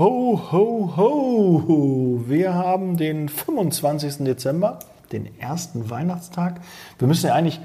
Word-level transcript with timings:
Ho, 0.00 0.40
ho, 0.50 0.92
ho! 0.96 2.20
Wir 2.26 2.54
haben 2.54 2.96
den 2.96 3.28
25. 3.28 4.24
Dezember, 4.24 4.78
den 5.12 5.28
ersten 5.38 5.90
Weihnachtstag. 5.90 6.62
Wir 6.98 7.06
müssen 7.06 7.26
ja 7.26 7.34
eigentlich, 7.34 7.60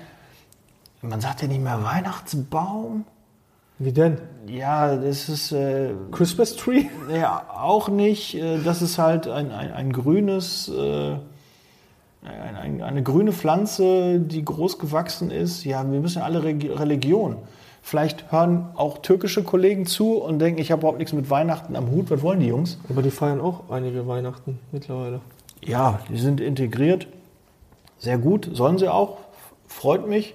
man 1.02 1.22
sagt 1.22 1.42
ja 1.44 1.48
nicht 1.48 1.62
mehr 1.64 1.82
Weihnachtsbaum. 1.82 3.06
Wie 3.80 3.94
denn? 3.94 4.18
Ja, 4.48 4.98
das 4.98 5.30
ist. 5.30 5.54
Äh, 5.54 5.92
Christmas 6.12 6.58
Tree? 6.58 6.88
Ja, 7.10 7.46
auch 7.58 7.88
nicht. 7.88 8.36
Äh, 8.36 8.60
Das 8.66 8.82
ist 8.82 8.98
halt 8.98 9.28
ein, 9.30 9.52
ein, 9.54 9.72
ein 9.72 9.94
grünes, 9.94 10.68
äh, 10.68 11.12
ein, 12.22 12.56
ein, 12.62 12.82
eine 12.82 13.02
grüne 13.02 13.32
Pflanze, 13.32 14.20
die 14.20 14.44
groß 14.44 14.78
gewachsen 14.78 15.32
ist. 15.32 15.64
Ja, 15.64 15.90
wir 15.90 16.02
müssen 16.02 16.20
ja 16.20 16.26
alle 16.26 16.44
Regi- 16.44 16.70
Religionen. 16.78 17.38
Vielleicht 17.88 18.32
hören 18.32 18.70
auch 18.78 18.98
türkische 18.98 19.44
Kollegen 19.44 19.86
zu 19.86 20.14
und 20.16 20.40
denken, 20.40 20.60
ich 20.60 20.72
habe 20.72 20.80
überhaupt 20.80 20.98
nichts 20.98 21.14
mit 21.14 21.30
Weihnachten 21.30 21.76
am 21.76 21.92
Hut. 21.92 22.10
Was 22.10 22.24
wollen 22.24 22.40
die 22.40 22.48
Jungs? 22.48 22.80
Aber 22.90 23.04
die 23.04 23.12
feiern 23.12 23.40
auch 23.40 23.70
einige 23.70 24.08
Weihnachten 24.08 24.58
mittlerweile. 24.72 25.22
Ja, 25.64 26.00
die 26.10 26.18
sind 26.18 26.42
integriert. 26.42 27.06
Sehr 28.00 28.18
gut, 28.18 28.50
sollen 28.54 28.80
sie 28.80 28.92
auch. 28.92 29.18
Freut 29.68 30.08
mich. 30.08 30.34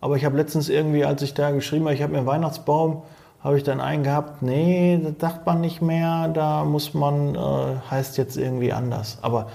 Aber 0.00 0.16
ich 0.16 0.24
habe 0.24 0.38
letztens 0.38 0.70
irgendwie, 0.70 1.04
als 1.04 1.20
ich 1.20 1.34
da 1.34 1.50
geschrieben 1.50 1.84
habe, 1.84 1.94
ich 1.94 2.00
habe 2.00 2.12
mir 2.12 2.20
einen 2.20 2.26
Weihnachtsbaum, 2.26 3.02
habe 3.44 3.58
ich 3.58 3.64
dann 3.64 3.82
einen 3.82 4.02
gehabt, 4.02 4.40
nee, 4.40 4.98
das 5.04 5.18
dacht 5.18 5.44
man 5.44 5.60
nicht 5.60 5.82
mehr, 5.82 6.28
da 6.28 6.64
muss 6.64 6.94
man, 6.94 7.34
äh, 7.34 7.38
heißt 7.90 8.16
jetzt 8.16 8.38
irgendwie 8.38 8.72
anders. 8.72 9.18
Aber 9.20 9.48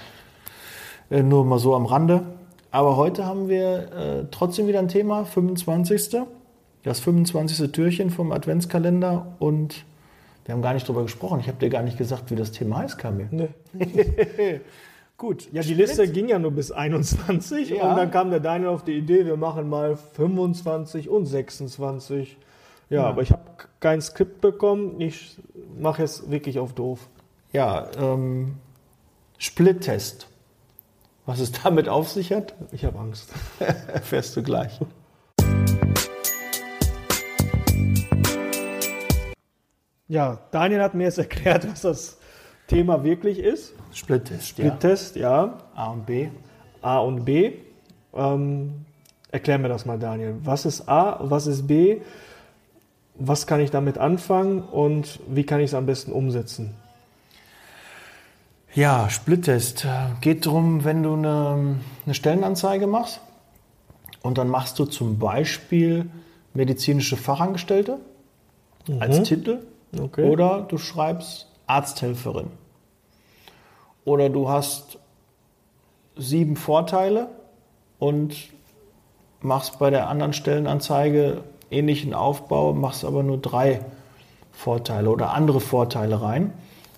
äh, 1.09 1.23
nur 1.23 1.45
mal 1.45 1.57
so 1.57 1.73
am 1.73 1.87
Rande. 1.87 2.21
Aber 2.69 2.95
heute 2.95 3.25
haben 3.25 3.49
wir 3.49 3.91
äh, 3.91 4.25
trotzdem 4.29 4.67
wieder 4.67 4.77
ein 4.77 4.87
Thema, 4.87 5.25
25. 5.25 6.27
Das 6.83 6.99
25. 6.99 7.71
Türchen 7.71 8.09
vom 8.09 8.31
Adventskalender 8.31 9.35
und 9.39 9.85
wir 10.45 10.53
haben 10.53 10.61
gar 10.61 10.73
nicht 10.73 10.87
drüber 10.87 11.03
gesprochen. 11.03 11.39
Ich 11.39 11.47
habe 11.47 11.57
dir 11.57 11.69
gar 11.69 11.81
nicht 11.83 11.97
gesagt, 11.97 12.29
wie 12.29 12.35
das 12.35 12.51
Thema 12.51 12.79
heißt, 12.79 12.97
Kamil. 12.97 13.29
Nee. 13.31 13.49
Gut. 15.17 15.47
Ja, 15.53 15.61
die 15.61 15.73
Liste 15.75 16.07
ging 16.11 16.27
ja 16.27 16.39
nur 16.39 16.51
bis 16.51 16.71
21 16.71 17.69
Ja. 17.69 17.89
und 17.91 17.97
dann 17.97 18.11
kam 18.11 18.29
der 18.29 18.41
Daniel 18.41 18.69
auf 18.69 18.83
die 18.83 18.97
Idee, 18.97 19.25
wir 19.25 19.37
machen 19.37 19.69
mal 19.69 19.95
25 19.95 21.07
und 21.07 21.25
26. 21.25 22.35
Ja, 22.89 23.05
aber 23.05 23.21
ich 23.21 23.31
habe 23.31 23.43
kein 23.79 24.01
Skript 24.01 24.41
bekommen. 24.41 24.99
Ich 24.99 25.37
mache 25.79 26.03
es 26.03 26.29
wirklich 26.29 26.59
auf 26.59 26.73
doof. 26.73 27.07
Ja, 27.53 27.87
ähm, 27.97 28.55
Split-Test. 29.37 30.27
Was 31.25 31.39
es 31.39 31.51
damit 31.63 31.87
auf 31.87 32.09
sich 32.09 32.33
hat, 32.33 32.53
Ich 32.73 32.83
habe 32.83 32.99
Angst. 32.99 33.31
erfährst 33.93 34.35
du 34.35 34.43
gleich. 34.43 34.79
Ja, 40.07 40.39
Daniel 40.51 40.81
hat 40.81 40.93
mir 40.93 41.03
jetzt 41.03 41.17
erklärt, 41.17 41.69
was 41.69 41.81
das 41.81 42.17
Thema 42.67 43.03
wirklich 43.03 43.39
ist. 43.39 43.73
Split-Test, 43.93 44.57
ja. 44.57 44.65
Split-Test, 44.65 45.15
ja. 45.15 45.57
A 45.75 45.87
und 45.87 46.05
B. 46.05 46.29
A 46.81 46.99
und 46.99 47.25
B. 47.25 47.53
Ähm, 48.13 48.85
erklär 49.31 49.57
mir 49.57 49.69
das 49.69 49.85
mal, 49.85 49.99
Daniel. 49.99 50.35
Was 50.43 50.65
ist 50.65 50.87
A, 50.87 51.19
was 51.21 51.47
ist 51.47 51.67
B? 51.67 52.01
Was 53.15 53.47
kann 53.47 53.59
ich 53.59 53.69
damit 53.69 53.97
anfangen 53.97 54.61
und 54.61 55.19
wie 55.27 55.43
kann 55.43 55.59
ich 55.59 55.67
es 55.67 55.73
am 55.73 55.85
besten 55.85 56.11
umsetzen? 56.11 56.73
Ja, 58.73 59.07
Split-Test. 59.09 59.87
Geht 60.21 60.47
darum, 60.47 60.83
wenn 60.83 61.03
du 61.03 61.13
eine, 61.13 61.75
eine 62.05 62.13
Stellenanzeige 62.15 62.87
machst 62.87 63.21
und 64.23 64.39
dann 64.39 64.47
machst 64.47 64.79
du 64.79 64.85
zum 64.85 65.19
Beispiel 65.19 66.09
medizinische 66.55 67.15
Fachangestellte 67.15 67.99
als 68.99 69.21
Titel 69.23 69.59
Okay. 69.99 70.29
oder 70.29 70.61
du 70.61 70.77
schreibst 70.77 71.47
Arzthelferin. 71.67 72.47
Oder 74.05 74.29
du 74.29 74.49
hast 74.49 74.99
sieben 76.15 76.55
Vorteile 76.55 77.29
und 77.99 78.35
machst 79.41 79.79
bei 79.79 79.89
der 79.89 80.09
anderen 80.09 80.33
Stellenanzeige 80.33 81.43
ähnlichen 81.71 82.13
Aufbau, 82.13 82.73
machst 82.73 83.05
aber 83.05 83.23
nur 83.23 83.37
drei 83.37 83.81
Vorteile 84.51 85.09
oder 85.09 85.31
andere 85.31 85.59
Vorteile 85.59 86.21
rein 86.21 86.53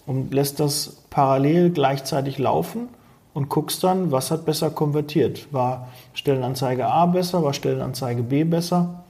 und 0.06 0.34
lässt 0.34 0.60
das 0.60 1.04
parallel 1.10 1.72
gleichzeitig 1.72 2.38
laufen 2.38 2.90
und 3.34 3.50
guckst 3.50 3.84
dann, 3.84 4.12
was 4.12 4.32
hat 4.32 4.46
besser 4.46 4.70
konvertiert. 4.70 5.52
War 5.54 5.90
Stellenanzeige 6.14 6.88
A 6.88 7.06
besser, 7.06 7.44
war 7.44 7.54
Stellenanzeige 7.54 8.24
B 8.24 8.44
besser? 8.44 9.05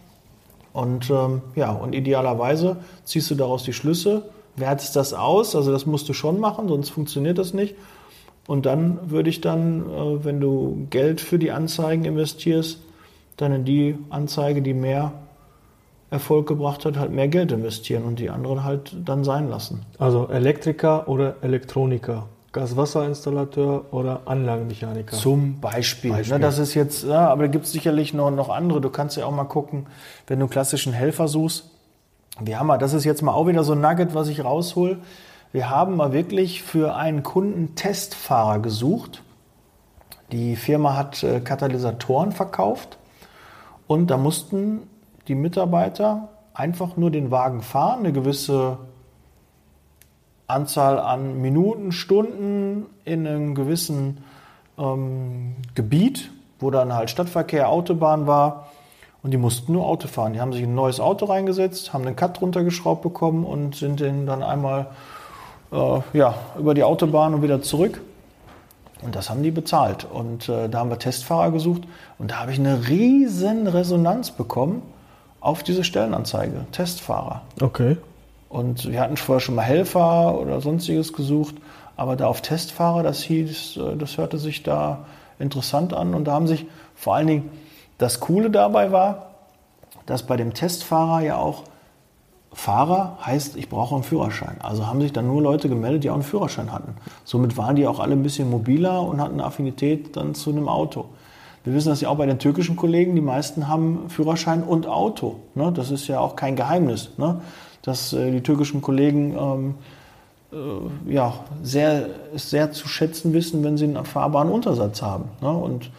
Und 0.76 1.10
ähm, 1.10 1.42
ja, 1.56 1.72
und 1.72 1.96
idealerweise 1.96 2.76
ziehst 3.06 3.32
du 3.32 3.36
daraus 3.36 3.64
die 3.64 3.72
Schlüsse, 3.72 4.24
wertest 4.58 4.98
das 4.98 5.14
aus, 5.14 5.56
also 5.56 5.72
das 5.72 5.86
musst 5.86 6.10
du 6.10 6.14
schon 6.14 6.38
machen, 6.38 6.68
sonst 6.68 6.90
funktioniert 6.90 7.38
das 7.38 7.54
nicht. 7.54 7.76
Und 8.46 8.66
dann 8.66 9.00
würde 9.10 9.30
ich 9.30 9.40
dann, 9.40 9.90
äh, 9.90 10.26
wenn 10.26 10.42
du 10.42 10.86
Geld 10.90 11.22
für 11.22 11.40
die 11.40 11.54
Anzeigen 11.54 12.04
investierst, 12.04 12.80
dann 13.38 13.54
in 13.54 13.64
die 13.64 13.98
Anzeige, 14.10 14.62
die 14.62 14.74
mehr 14.74 15.14
Erfolg 16.10 16.46
gebracht 16.46 16.84
hat, 16.84 16.98
halt 16.98 17.12
mehr 17.12 17.30
Geld 17.30 17.54
investieren 17.54 18.04
und 18.04 18.20
die 18.20 18.30
anderen 18.30 18.66
halt 18.66 18.98
dann 19.06 19.24
sein 19.24 19.48
lassen. 19.50 19.86
Also 19.98 20.28
Elektriker 20.28 21.08
oder 21.08 21.38
Elektroniker, 21.42 22.28
Gaswasserinstallateur 22.56 23.94
oder 23.94 24.22
Anlagenmechaniker. 24.26 25.18
Zum 25.18 25.60
Beispiel. 25.60 26.12
Beispiel. 26.12 26.38
Ne, 26.38 26.40
das 26.40 26.58
ist 26.58 26.74
jetzt, 26.74 27.04
ja, 27.04 27.28
aber 27.28 27.44
da 27.44 27.48
gibt 27.50 27.66
es 27.66 27.74
sicherlich 27.74 28.14
noch, 28.14 28.32
noch 28.32 28.48
andere. 28.48 28.80
Du 28.80 28.90
kannst 28.90 29.18
ja 29.18 29.26
auch 29.26 29.32
mal 29.32 29.44
gucken, 29.44 29.88
wenn 30.28 30.40
du 30.40 30.46
einen 30.46 30.50
klassischen 30.50 30.94
Helfer 30.94 31.28
suchst. 31.28 31.70
Wir 32.40 32.58
haben 32.58 32.68
mal, 32.68 32.78
das 32.78 32.94
ist 32.94 33.04
jetzt 33.04 33.22
mal 33.22 33.34
auch 33.34 33.48
wieder 33.48 33.66
so 33.66 33.74
ein 33.74 33.82
Nugget, 33.82 34.16
was 34.16 34.30
ich 34.30 34.44
raushol. 34.46 35.00
Wir 35.52 35.70
haben 35.70 35.98
mal 35.98 36.14
wirklich 36.14 36.64
für 36.64 36.96
einen 36.96 37.24
Kunden 37.24 37.76
Testfahrer 37.76 38.60
gesucht. 38.60 39.22
Die 40.32 40.56
Firma 40.56 40.96
hat 40.96 41.24
äh, 41.24 41.42
Katalysatoren 41.42 42.32
verkauft 42.32 42.98
und 43.86 44.08
da 44.08 44.16
mussten 44.16 44.84
die 45.28 45.36
Mitarbeiter 45.36 46.30
einfach 46.54 46.96
nur 46.96 47.12
den 47.12 47.32
Wagen 47.32 47.62
fahren, 47.62 48.00
eine 48.00 48.14
gewisse 48.14 48.78
Anzahl 50.48 51.00
an 51.00 51.42
Minuten, 51.42 51.92
Stunden 51.92 52.86
in 53.04 53.26
einem 53.26 53.56
gewissen 53.56 54.24
ähm, 54.78 55.56
Gebiet, 55.74 56.32
wo 56.60 56.72
dann 56.72 56.94
halt 56.94 57.10
Stadtverkehr, 57.10 57.70
Autobahn 57.70 58.28
war. 58.28 58.68
Und 59.24 59.32
die 59.32 59.38
mussten 59.38 59.74
nur 59.74 59.88
Auto 59.88 60.08
fahren. 60.08 60.34
Die 60.34 60.40
haben 60.40 60.54
sich 60.54 60.62
in 60.62 60.72
ein 60.72 60.76
neues 60.76 61.00
Auto 61.00 61.26
reingesetzt, 61.26 61.94
haben 61.94 62.06
den 62.06 62.16
Cut 62.16 62.42
runtergeschraubt 62.42 63.02
bekommen 63.02 63.44
und 63.44 63.76
sind 63.76 64.00
den 64.00 64.28
dann 64.28 64.44
einmal 64.44 64.88
äh, 65.72 66.00
ja, 66.14 66.36
über 66.60 66.76
die 66.76 66.84
Autobahn 66.84 67.34
und 67.34 67.42
wieder 67.42 67.62
zurück. 67.64 68.02
Und 69.02 69.16
das 69.16 69.30
haben 69.30 69.42
die 69.42 69.52
bezahlt. 69.52 70.06
Und 70.06 70.48
äh, 70.48 70.70
da 70.70 70.80
haben 70.80 70.90
wir 70.90 71.00
Testfahrer 71.00 71.52
gesucht. 71.52 71.84
Und 72.20 72.32
da 72.32 72.40
habe 72.40 72.52
ich 72.52 72.60
eine 72.60 72.88
riesen 72.88 73.68
Resonanz 73.68 74.30
bekommen 74.32 74.84
auf 75.40 75.64
diese 75.64 75.84
Stellenanzeige. 75.84 76.66
Testfahrer. 76.72 77.42
Okay. 77.62 77.98
Und 78.50 78.92
wir 78.92 79.02
hatten 79.02 79.18
vorher 79.18 79.40
schon 79.40 79.56
mal 79.56 79.64
Helfer 79.64 80.40
oder 80.40 80.62
sonstiges 80.62 81.14
gesucht, 81.14 81.56
aber 81.98 82.16
da 82.16 82.28
auf 82.28 82.42
Testfahrer, 82.42 83.04
das 83.04 83.22
hieß, 83.22 83.78
äh, 83.78 83.96
das 83.98 84.18
hörte 84.18 84.38
sich 84.38 84.64
da 84.64 85.06
interessant 85.40 85.94
an. 85.94 86.14
Und 86.14 86.26
da 86.26 86.34
haben 86.34 86.48
sich 86.48 86.66
vor 86.96 87.16
allen 87.16 87.28
Dingen 87.28 87.50
das 87.98 88.20
Coole 88.20 88.50
dabei 88.50 88.92
war, 88.92 89.32
dass 90.06 90.24
bei 90.24 90.38
dem 90.38 90.54
Testfahrer 90.54 91.22
ja 91.22 91.38
auch 91.38 91.64
Fahrer 92.56 93.18
heißt, 93.26 93.58
ich 93.58 93.68
brauche 93.68 93.96
einen 93.96 94.04
Führerschein. 94.06 94.56
Also 94.62 94.88
haben 94.88 95.02
sich 95.02 95.12
dann 95.12 95.28
nur 95.28 95.42
Leute 95.42 95.68
gemeldet, 95.68 96.06
die 96.06 96.10
auch 96.10 96.16
einen 96.16 96.24
Führerschein 96.24 96.72
hatten. 96.72 96.96
Somit 97.26 97.58
waren 97.58 97.76
die 97.76 97.86
auch 97.86 98.00
alle 98.00 98.14
ein 98.14 98.24
bisschen 98.24 98.50
mobiler 98.50 99.02
und 99.02 99.20
hatten 99.20 99.34
eine 99.34 99.44
Affinität 99.44 100.16
dann 100.16 100.36
zu 100.36 100.52
einem 100.52 100.70
Auto. 100.70 101.06
Wir 101.66 101.74
wissen 101.74 101.90
das 101.90 102.00
ja 102.00 102.10
auch 102.10 102.18
bei 102.18 102.26
den 102.26 102.40
türkischen 102.40 102.78
Kollegen, 102.78 103.16
die 103.16 103.22
meisten 103.22 103.68
haben 103.68 104.10
Führerschein 104.10 104.64
und 104.64 104.88
Auto. 104.88 105.38
Ne? 105.54 105.72
Das 105.74 105.92
ist 105.92 106.08
ja 106.08 106.20
auch 106.20 106.36
kein 106.36 106.56
Geheimnis, 106.56 107.10
ne? 107.18 107.42
Dass 107.86 108.14
äh, 108.14 108.32
die 108.32 108.42
türkischen 108.42 108.82
Kollegen 108.82 109.36
ähm, 109.38 109.76
äh, 110.52 111.14
ja, 111.14 111.34
sehr, 111.64 112.08
es 112.34 112.50
sehr 112.50 112.72
zu 112.72 112.88
schätzen 112.88 113.34
wissen, 113.34 113.64
wenn 113.64 113.78
sie 113.78 113.86
einen 113.86 114.04
fahrbaren 114.06 114.50
Untersatz 114.50 115.02
haben. 115.02 115.26
Ne? 115.42 115.50
Und 115.50 115.92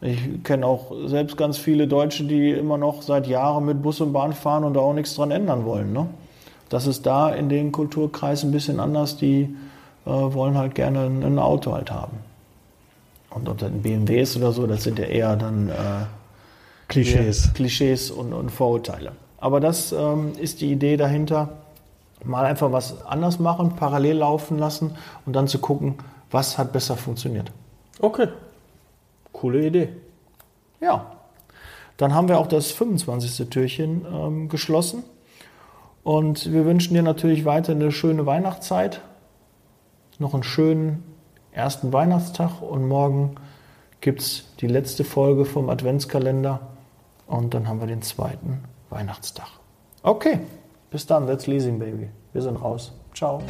ich 0.00 0.42
kenne 0.42 0.66
auch 0.66 0.92
selbst 1.06 1.36
ganz 1.36 1.58
viele 1.58 1.86
Deutsche, 1.86 2.24
die 2.24 2.50
immer 2.50 2.76
noch 2.76 3.02
seit 3.02 3.28
Jahren 3.28 3.64
mit 3.64 3.82
Bus 3.82 4.00
und 4.00 4.12
Bahn 4.12 4.32
fahren 4.32 4.64
und 4.64 4.74
da 4.74 4.80
auch 4.80 4.94
nichts 4.94 5.14
dran 5.14 5.30
ändern 5.30 5.64
wollen. 5.64 5.92
Ne? 5.92 6.08
Das 6.68 6.88
ist 6.88 7.06
da 7.06 7.32
in 7.32 7.48
den 7.48 7.70
Kulturkreisen 7.70 8.48
ein 8.48 8.52
bisschen 8.52 8.80
anders. 8.80 9.16
Die 9.16 9.54
äh, 10.04 10.10
wollen 10.10 10.58
halt 10.58 10.74
gerne 10.74 11.06
ein, 11.06 11.22
ein 11.22 11.38
Auto 11.38 11.72
halt 11.72 11.92
haben. 11.92 12.16
Und 13.30 13.48
ob 13.48 13.58
das 13.58 13.70
ein 13.70 13.82
BMW 13.82 14.22
ist 14.22 14.36
oder 14.36 14.50
so, 14.50 14.66
das 14.66 14.82
sind 14.82 14.98
ja 14.98 15.04
eher 15.04 15.36
dann 15.36 15.68
äh, 15.68 15.72
Klischees. 16.88 17.52
Klischees 17.54 18.10
und, 18.10 18.32
und 18.32 18.50
Vorurteile. 18.50 19.12
Aber 19.42 19.58
das 19.58 19.90
ähm, 19.90 20.34
ist 20.38 20.60
die 20.60 20.70
Idee 20.70 20.96
dahinter. 20.96 21.48
Mal 22.24 22.44
einfach 22.44 22.70
was 22.70 23.04
anders 23.04 23.40
machen, 23.40 23.74
parallel 23.74 24.18
laufen 24.18 24.56
lassen 24.56 24.94
und 25.26 25.32
dann 25.34 25.48
zu 25.48 25.58
gucken, 25.58 25.96
was 26.30 26.58
hat 26.58 26.72
besser 26.72 26.96
funktioniert. 26.96 27.50
Okay. 27.98 28.28
Coole 29.32 29.66
Idee. 29.66 29.88
Ja. 30.80 31.06
Dann 31.96 32.14
haben 32.14 32.28
wir 32.28 32.38
auch 32.38 32.46
das 32.46 32.70
25. 32.70 33.50
Türchen 33.50 34.06
ähm, 34.06 34.48
geschlossen. 34.48 35.02
Und 36.04 36.52
wir 36.52 36.64
wünschen 36.64 36.94
dir 36.94 37.02
natürlich 37.02 37.44
weiter 37.44 37.72
eine 37.72 37.90
schöne 37.90 38.26
Weihnachtszeit, 38.26 39.00
noch 40.20 40.34
einen 40.34 40.44
schönen 40.44 41.02
ersten 41.50 41.92
Weihnachtstag 41.92 42.62
und 42.62 42.86
morgen 42.86 43.34
gibt 44.00 44.20
es 44.20 44.44
die 44.60 44.68
letzte 44.68 45.02
Folge 45.02 45.44
vom 45.44 45.68
Adventskalender 45.68 46.60
und 47.26 47.54
dann 47.54 47.66
haben 47.66 47.80
wir 47.80 47.88
den 47.88 48.02
zweiten 48.02 48.62
Weihnachtstag. 48.92 49.48
Okay, 50.02 50.40
bis 50.90 51.06
dann, 51.06 51.26
that's 51.26 51.46
Leasing 51.46 51.78
Baby. 51.78 52.10
Wir 52.32 52.42
sind 52.42 52.56
raus. 52.56 52.92
Ciao. 53.14 53.42